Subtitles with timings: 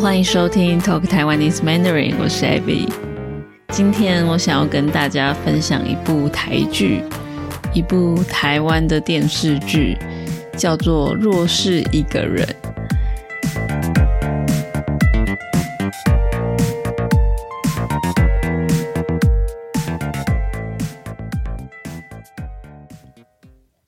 [0.00, 2.88] 欢迎收听 Talk Taiwanese Mandarin，我是 Abby。
[3.70, 7.02] 今天我想要跟大家分享一部台剧，
[7.74, 9.98] 一部台湾的电视剧，
[10.56, 12.46] 叫做《若是一个人》。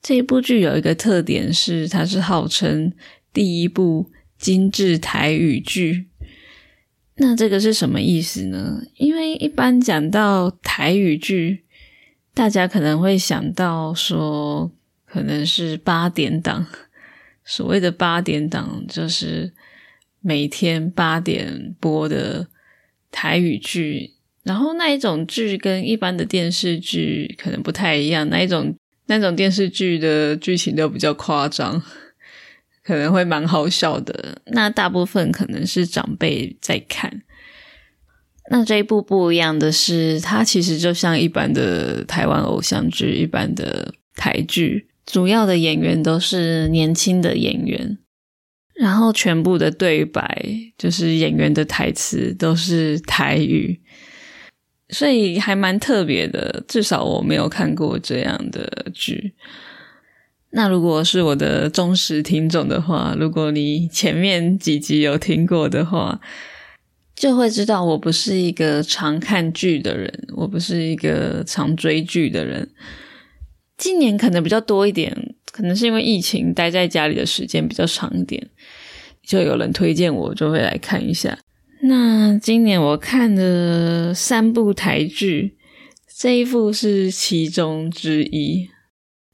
[0.01, 2.91] 这部剧有一个特点是，它是号称
[3.31, 6.07] 第一部精致台语剧。
[7.15, 8.81] 那这个是什么意思呢？
[8.95, 11.63] 因为一般讲到台语剧，
[12.33, 14.71] 大家可能会想到说，
[15.05, 16.65] 可能是八点档。
[17.45, 19.53] 所谓的八点档，就是
[20.19, 22.47] 每天八点播的
[23.11, 24.15] 台语剧。
[24.43, 28.75] 然后那一种剧跟一般的电视剧可能不太一样，那一种。
[29.07, 31.81] 那种电视剧的剧情都比较夸张，
[32.83, 34.41] 可能会蛮好笑的。
[34.47, 37.21] 那大部分可能是长辈在看。
[38.49, 47.97] 那这一部不一样的是，它其实就像一般的台湾偶像剧、一般的台剧，主要的演员都是年轻的演员，
[48.75, 50.45] 然后全部的对白
[50.77, 53.79] 就是演员的台词都是台语。
[54.89, 59.33] 所以还蛮特别的，至少我没有看过这样的剧。
[60.51, 66.19] 那如果是我的忠实听众的话，如果你前面几集有听过的话，
[67.15, 72.69] 就会知道我不是一个常看剧的人，我不是一个常追剧的人。
[73.77, 78.49] 今年可能比较多一点，可能是因为疫情待在家里的时间比较长一点，
[79.23, 81.37] 就有人推荐我，就会来看一下。
[81.83, 85.55] 那今年我看的三部台剧，
[86.17, 88.69] 这一部是其中之一，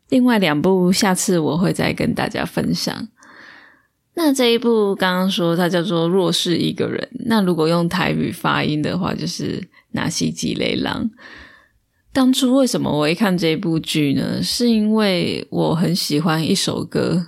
[0.09, 3.07] 另外两部下次我会再跟大家分享。
[4.15, 11.05] 那这一部刚刚说它叫做《若是一个人》，那如果用台语发音的话，就是《纳西吉雷郎》。
[12.11, 14.41] 当初为什么我会看这部剧呢？
[14.41, 17.27] 是因为我很喜欢一首歌，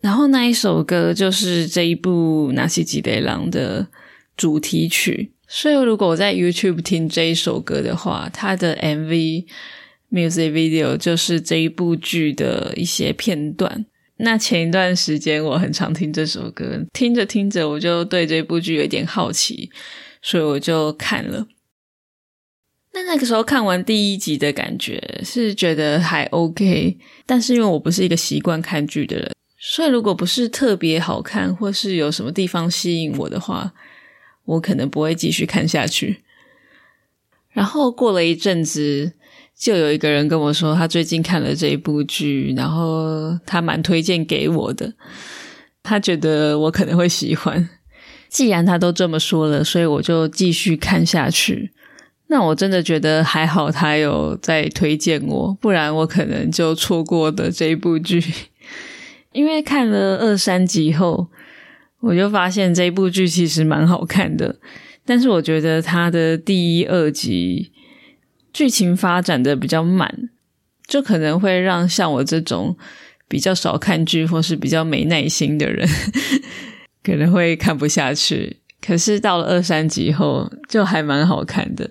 [0.00, 3.88] 然后那一首歌就是这一部《纳西吉雷郎》的。
[4.36, 9.44] 主题曲，所以如果我在 YouTube 听这一首歌的话，它的 MV
[10.10, 13.86] music video 就是这一部剧的一些片段。
[14.18, 19.70] 那前一段时间我很常听这首歌，听着听着我就对这部剧有点好奇，
[20.20, 21.46] 所以我就看了。
[22.92, 33.72] 那那个时候看完第一集的感觉是觉得还 OK，但是因为我不是一个习惯看剧的人，所以如果不是特别好看或是有什么地方吸引我的话，
[34.44, 36.24] 我可能不会继续看下去。
[37.50, 39.12] 然后过了一阵子，
[39.60, 44.94] 就有一个人跟我说，他最近看了这一部剧，然后他蛮推荐给我的。
[45.82, 47.68] 他觉得我可能会喜欢。
[48.30, 51.72] 既然他都这么说了，所以我就继续看下去。
[52.28, 58.24] 那我真的觉得还好，他有在推荐我，不然我可能就错过的这一部剧。
[59.32, 61.28] 因为看了二三集后。
[62.02, 64.56] 我就发现这部剧其实蛮好看的，
[65.04, 67.70] 但是我觉得它的第一、二集
[68.52, 70.30] 剧情发展的比较慢，
[70.86, 72.76] 就可能会让像我这种
[73.28, 75.88] 比较少看剧或是比较没耐心的人，
[77.04, 78.58] 可能会看不下去。
[78.80, 81.90] 可是到了二三集后，就还蛮好看的。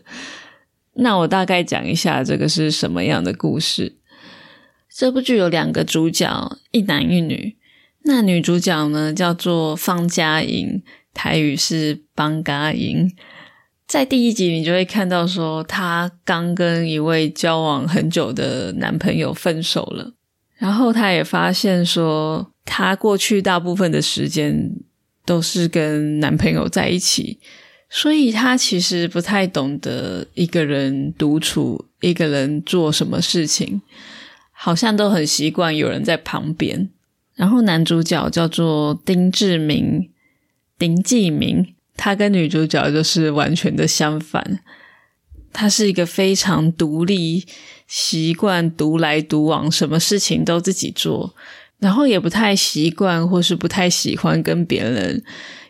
[0.96, 3.96] 那我大概讲一下这个是什么样的故事。
[4.94, 7.56] 这部剧有两个主角，一男一女。
[8.04, 10.82] 那女主角呢，叫做方嘉莹，
[11.14, 13.10] 台语是邦嘎莹。
[13.90, 20.14] 在第一集，你就会看到说，她刚跟一位交往很久的男朋友分手了，
[20.60, 24.72] 然后她也发现说，她过去大部分的时间
[25.26, 27.40] 都是跟男朋友在一起，
[27.90, 33.82] 所以她其实不太懂得一个人独处，一个人做什么事情，
[34.52, 36.88] 好像都很习惯有人在旁边。
[37.34, 40.12] 然后男主角叫做丁志明，
[40.78, 44.62] 丁继明，他跟女主角就是完全的相反。
[45.52, 47.46] 他是一个非常独立、
[47.88, 51.36] 习惯独来独往，什么事情都自己做，
[51.80, 55.22] 然后也不太习惯或是不太喜欢跟别人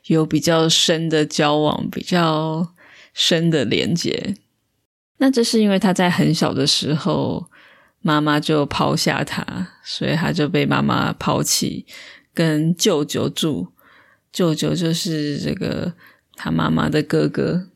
[0.06, 2.76] 有比较深的交往、比较
[3.14, 4.36] 深的连接。
[5.18, 7.50] 那这是因为他在很小的时候。
[8.02, 9.44] 妈妈就抛下他，
[9.84, 11.86] 所以他就被妈妈抛弃，
[12.34, 13.74] 跟舅舅住。
[14.32, 15.92] 舅舅就是这个
[16.42, 17.68] 他妈妈的哥哥，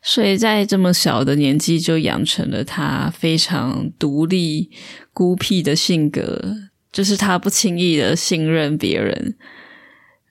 [0.00, 4.70] 所以在这么小的年纪就养成了他非常独立、
[5.12, 6.56] 孤僻的性格，
[6.90, 9.36] 就是他不轻易的信任别人。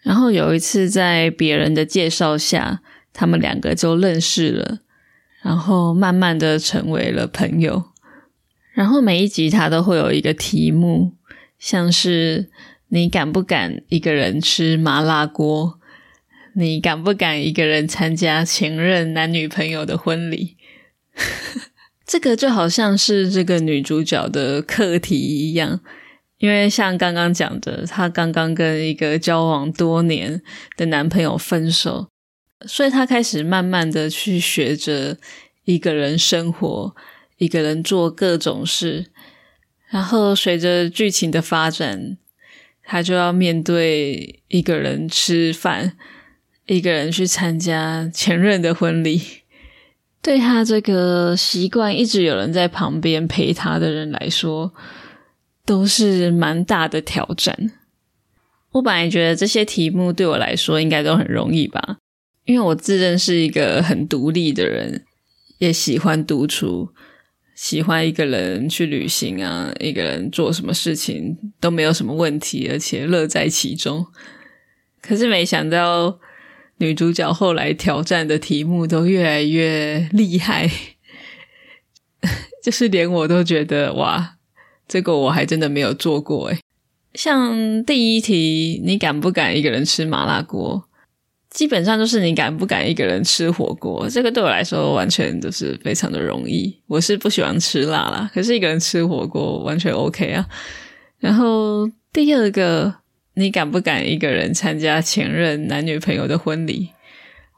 [0.02, 2.82] 然后有一次在别人的介绍下，
[3.14, 4.80] 他们两个就认识了，
[5.44, 7.92] 然后慢慢的成为了朋友。
[8.74, 11.14] 然后每一集他都会有一个题目，
[11.60, 12.50] 像是
[12.88, 15.80] 你敢不敢一个人吃麻辣锅？
[16.58, 20.56] 你敢不敢一个人参加前任男女朋友的婚礼？
[22.08, 25.82] 这个就好像是这个女主角的课题一样，
[26.38, 30.42] 因为像刚刚讲的，她刚刚跟一个交往多年
[30.78, 32.10] 的男朋友分手，
[32.66, 35.18] 所以她开始慢慢的去学着
[35.66, 36.96] 一个人生活。
[37.38, 39.08] 一个人做各种事，
[39.90, 42.18] 然后随着剧情的发展，
[42.82, 45.98] 她就要面对一个人吃饭，
[46.66, 49.22] 一个人去参加前任的婚礼。
[50.22, 54.74] 对他这个习惯一直有人在旁边陪他的人来说，
[55.66, 57.72] 都是蛮大的挑战。
[58.72, 61.98] 我本来觉得这些题目对我来说应该都很容易吧，
[62.46, 65.06] 因为我自认是一个很独立的人，
[65.60, 66.90] 也喜欢独处。
[67.56, 74.06] 喜欢一个人去旅行啊，一个人做什么事情都没有什么问题，而且乐在其中。
[75.02, 76.20] 可是没想到
[76.78, 80.70] 女主角后来挑战的题目都越来越厉害，
[82.62, 84.36] 就是连我都觉得哇，
[84.88, 86.60] 这个我还真的没有做过诶
[87.14, 90.84] 像第一题，你敢不敢一个人吃麻辣锅？
[91.50, 96.78] 基本上就是你敢不敢一个人吃火锅，这个对我来说完全都是非常的容易。
[96.88, 100.46] 我是不喜欢吃辣啦，可是一个人吃火锅完全 OK 啊。
[101.20, 102.94] 然后第二个，
[103.36, 106.90] 你敢不敢一个人参加前任男女朋友的婚礼？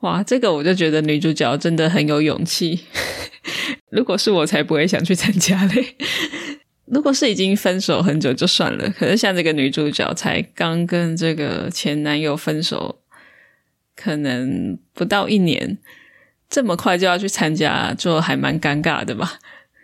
[0.02, 2.82] 哇，这个我就觉得女主角真的很有勇气。
[3.90, 5.96] 如果是我，才不会想去参加嘞。
[6.86, 13.00] 如果是已经分手很久就算了，可是像这个女主角才刚跟这个前男友分手。
[14.00, 15.80] 可能不到一年，
[16.48, 19.40] 这么快就要去参加，就还蛮尴尬的吧。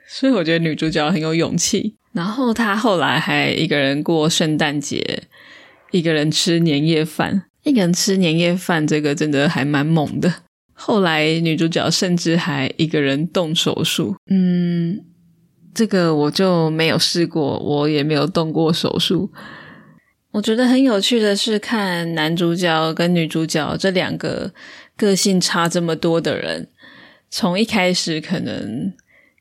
[0.07, 1.96] 所以我觉得女主角很有勇气。
[2.12, 5.24] 然后她后来还一个人过圣诞节，
[5.94, 10.34] 一个人吃年夜饭，一个人吃年夜饭，这个真的还蛮猛的。
[10.74, 14.16] 后来女主角甚至还一个人动手术。
[14.30, 15.00] 嗯，
[15.72, 19.31] 这个我就没有试过，我也没有动过手术。
[20.31, 24.51] 我觉得很有趣的是，看男主角跟女主角这两个
[24.98, 26.68] 个性差这么多的人，
[27.30, 28.92] 从一开始可能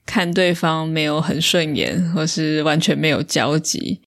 [0.05, 4.03] 看对方没有很顺眼，或是完全没有交集，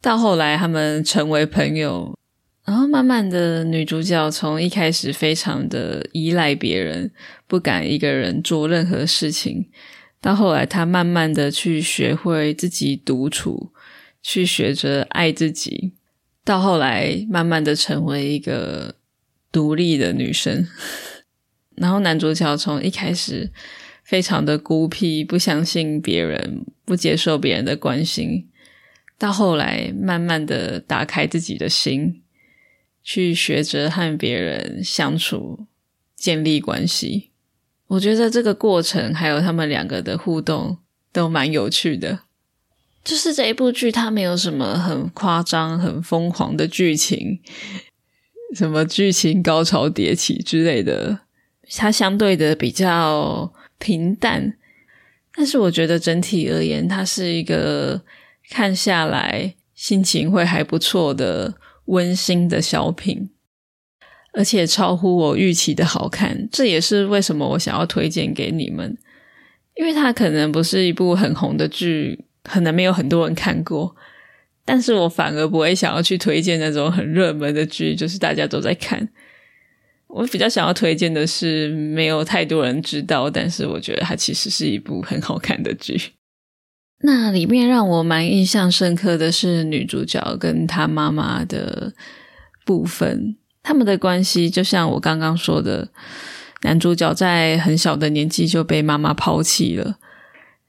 [0.00, 2.16] 到后来他们成为朋友，
[2.64, 7.10] 然后慢慢的女主角从一开始非常的依赖别人，
[7.46, 9.68] 不敢一个人做任何事情，
[10.20, 13.72] 到后来她慢慢的去学会自己独处。
[14.20, 15.92] 去学着爱自己，
[16.44, 18.96] 到后来慢慢的成为一个
[19.50, 20.66] 独立的女生。
[21.76, 23.50] 然后男主角从一开始
[24.02, 28.47] 非常的孤僻，不相信别人，不接受别人的关心，
[29.18, 32.22] 到后来慢慢的打开自己的心，
[33.02, 35.66] 去学着和别人相处，
[36.14, 37.30] 建立关系。
[37.88, 40.78] 我觉得这个过程还有他们两个的互动
[41.12, 42.20] 都蛮有趣的。
[43.02, 47.40] 就是这一部剧，它没有什么很夸张、很疯狂的剧情，
[48.54, 51.20] 什么剧情高潮迭起之类的，
[51.76, 54.58] 它相对的比较平淡。
[55.34, 58.02] 但是我觉得整体而言，它是一个
[58.50, 61.54] 看下来心情会还不错的
[61.86, 63.30] 温馨的小品，
[64.32, 66.48] 而且超乎我预期的好看。
[66.50, 68.96] 这也是为什么我想要推荐给你们，
[69.74, 72.24] 因为它可能不是一部很红的剧。
[72.44, 73.94] 可能没有很多人看过，
[74.64, 79.06] 但是我反而不会想要去推荐那种很热门的剧，就是大家都在看。
[80.06, 86.00] 我比较想要推荐的是没有太多人知道，但是我觉得它其实是一部很好看的剧。
[87.00, 91.92] 那里面让我蛮印象深刻的是女主角跟她妈妈的
[92.64, 95.88] 部分，他们的关系就像我刚刚说的，
[96.62, 99.96] 男主角在很小的年纪就被妈妈抛弃了。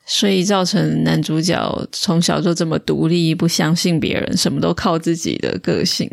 [0.06, 6.10] 所以造成男主角从小就这么独立，不相信别人，什么都靠自己的个性。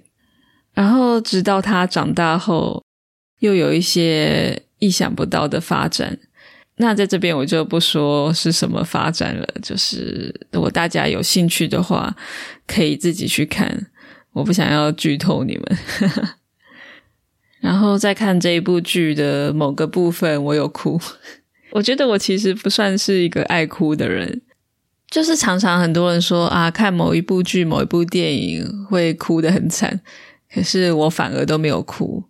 [0.75, 2.83] 然后直到他长大后，
[3.41, 6.19] 又有一些意想不到的发展。
[6.79, 12.15] 那在这边我就不说是什么发展了，就是如果大家有兴趣的话，
[12.67, 13.87] 可以自己去看。
[14.33, 15.79] 我不想要剧透你们。
[17.61, 21.01] 然后再看这一部剧的某个部分，我有哭。
[21.73, 24.43] 我觉得我其实不算是一个爱哭的人，
[25.11, 30.01] 就是常常很多人说啊，看某一部剧、某一部电影会哭得很惨，
[30.53, 32.25] 可是我反而都没有哭，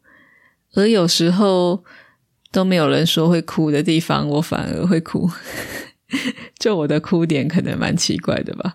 [0.75, 1.85] 而有时候
[2.53, 5.31] 都没有人说会哭的地方，我反而会哭。
[6.59, 8.75] 就我的哭点可能蛮奇怪的吧，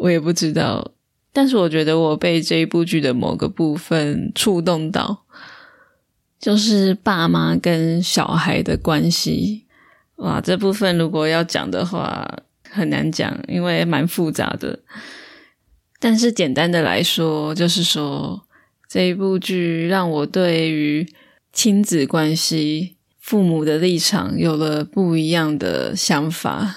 [0.00, 0.92] 我也不知道。
[1.32, 5.24] 但是我觉得我被这一部剧的某个部分触动到，
[6.40, 9.66] 就是爸妈跟小孩的关系。
[10.16, 12.26] 哇，这部分如果要讲的话
[12.70, 14.78] 很难讲，因为蛮复杂的。
[16.00, 18.46] 但是简单的来说，就是说
[18.88, 21.06] 这一部剧让我对于
[21.56, 26.76] 亲子关系、父母的立场有了不一样的想法。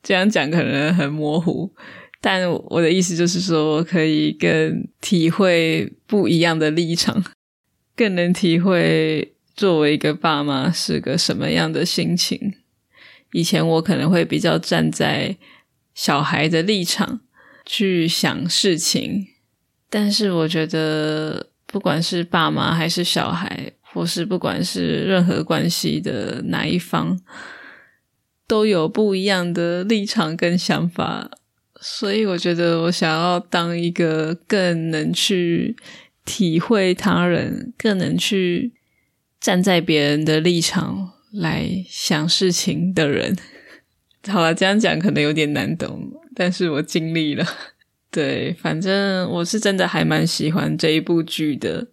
[0.00, 1.74] 这样讲可能很模糊。
[2.20, 7.24] 但我的意思就是说，可以更体会不一样的立场，
[7.96, 12.54] 更能体会作为一个爸妈是个什么样的心情。
[13.32, 15.36] 以前我可能会比较站在
[15.94, 17.22] 小孩的立场
[17.64, 19.26] 去想事情，
[19.90, 27.18] 但是我觉得，不管是爸妈还是小孩，或是不管是任何关系的哪一方，
[28.46, 31.30] 都有不一样的立场跟想法。
[31.80, 35.74] 所以我觉得，我想要当一个更能去
[36.26, 38.74] 体会他人、更能去
[39.40, 43.34] 站在别人的立场来想事情的人。
[44.28, 47.46] 好了，这样讲可能有点难懂，但是我尽力了。
[48.12, 51.86] 对，反正我是真的还蛮喜欢这一部剧的。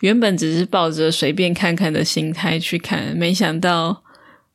[0.00, 4.02] 原本只是抱着随便看看的心态去看，没想到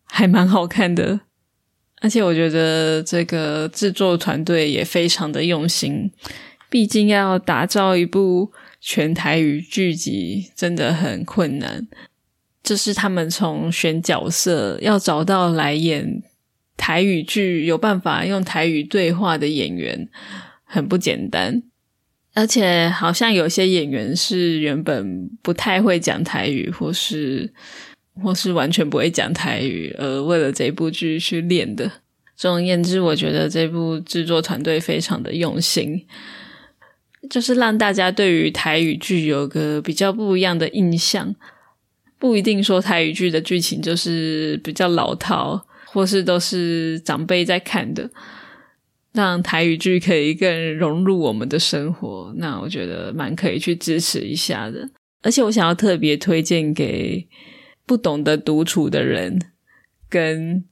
[0.06, 1.22] 还蛮好看的。
[2.02, 6.12] 而且我觉得这个制作团队也非常的用心，
[6.70, 11.88] 毕竟要打造一部全台语剧集真的很困难。
[12.64, 16.22] 就是他们从选角色，要找到来演
[16.78, 20.08] 台语剧，有办法用台语对话的演员，
[20.64, 21.64] 很不简单。
[22.34, 27.54] 而且好像有些演员是原本不太会讲台语，或是。
[28.22, 31.90] 或是完全不会讲台语，而为了这部剧去练的。
[32.36, 36.06] 总而言之，我觉得这部制作团队非常的用心，
[37.30, 41.34] 就是让大家对于台语剧有个比较不一样的印象。
[42.20, 48.08] 不一定说台语剧的剧情就是比较老套，或是都是长辈在看的，
[49.13, 52.34] 让台语剧可以更融入我们的生活。
[52.38, 54.89] 那我觉得蛮可以去支持一下的。
[55.22, 57.27] 而且我想要特别推荐给。
[57.84, 59.38] 不懂得独处的人
[60.08, 60.63] 跟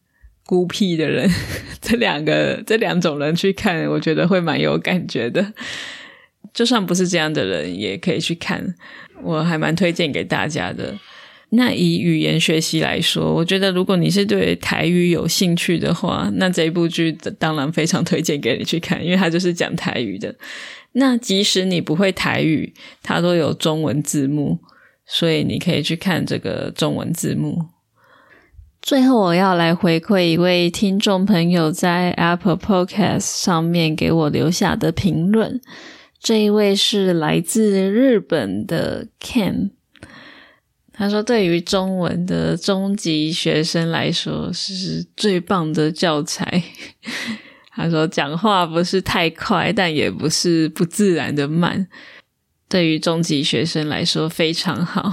[0.45, 1.29] 孤僻的人，
[1.81, 5.53] 这两个 这两种人去看，我觉得会蛮有感觉的。
[6.53, 8.73] 就算不是这样的人，也可以去看，
[9.21, 10.97] 我还蛮推荐给大家的。
[11.51, 20.35] 那以语言学习来说，我觉得如果你是对台语有兴趣的话，那这一部剧当然非常推荐给你去看，因为它就是讲台语的。
[20.93, 24.59] 那即使你不会台语，它都有中文字幕。
[25.11, 27.65] 所以你可以去看这个中文字幕。
[28.79, 35.59] 最后，我要来回馈一位听众朋友在 Apple Podcast 上面给我留下的评论。
[36.19, 39.71] 这一位是来自日本的 Ken，
[40.99, 46.61] 他说：“对于中文的中级学生来说，是最棒的教材。”
[47.71, 51.87] 他说：“讲话不是太快，但也不是不自然的慢。”
[52.67, 55.09] 对于中级学生来说非常好，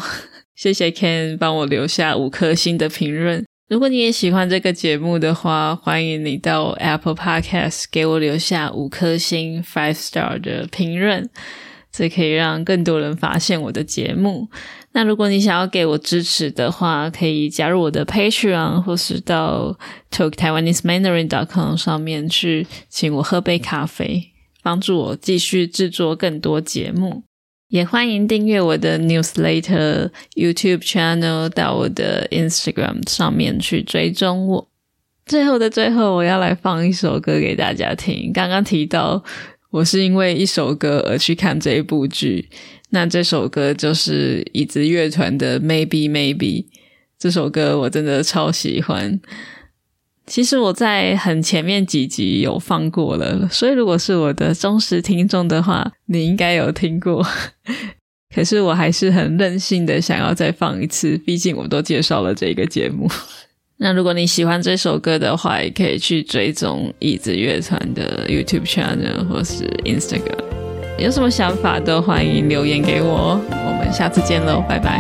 [0.57, 3.47] 谢谢 Ken 帮我留下五颗星的评论。
[3.69, 11.31] 如果你也喜欢这个节目的话，欢迎你到 Apple Podcast 给我留下五颗星 （five star） 的评论，
[11.93, 14.49] 这可以让更多人发现我的节目。
[14.97, 19.79] 那如果你想要给我支持的话，可以加入我的 Patreon，或是到
[20.11, 24.31] Talk Taiwanese Mandarin dot com 上面去请我喝杯咖啡，
[24.63, 27.25] 帮助我继续制作更多节目。
[27.69, 34.69] 也欢迎订阅我的 newsletter YouTube channel 到我的 Instagram 上面去追踪我。
[35.27, 38.33] 最后的最后，我要来放一首歌给大家听。
[38.33, 39.23] 刚刚提到
[39.71, 42.49] 我是因为一首歌而去看这一部剧，
[42.91, 46.67] 那这首歌就是椅子乐团的 Maybe Maybe。
[47.19, 49.21] 这首歌我真的超喜欢。
[50.27, 57.25] 其实我在很前面几集有放过了，所以如果是我的忠实听众的话，你应该有听过。
[58.35, 63.09] 可是我还是很任性的想要再放一次，毕竟我都介绍了这个节目。
[63.79, 70.45] 那如果你喜欢这首歌的话，也可以去追踪椅子乐团的 YouTube channel 或是 Instagram。
[70.99, 73.39] 有什么想法都欢迎留言给我。
[73.51, 74.99] 我们下次见喽，拜拜。